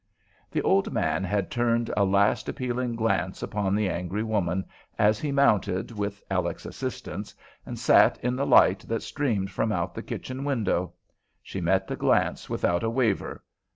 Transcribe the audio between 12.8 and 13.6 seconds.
a waver.